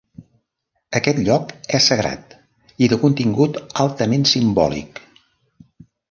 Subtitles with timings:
[0.99, 2.33] Aquest lloc és sagrat
[2.85, 5.03] i de contingut altament simbòlic.